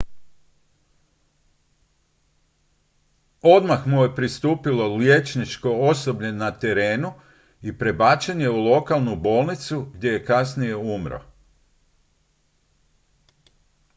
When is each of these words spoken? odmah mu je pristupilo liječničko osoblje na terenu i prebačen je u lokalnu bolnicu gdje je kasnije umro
odmah 3.41 3.87
mu 3.87 4.03
je 4.03 4.15
pristupilo 4.15 4.95
liječničko 4.95 5.69
osoblje 5.77 6.31
na 6.31 6.59
terenu 6.59 7.13
i 7.61 7.77
prebačen 7.77 8.41
je 8.41 8.49
u 8.49 8.63
lokalnu 8.63 9.15
bolnicu 9.15 9.91
gdje 9.93 10.11
je 10.11 10.25
kasnije 10.25 10.75
umro 10.75 11.21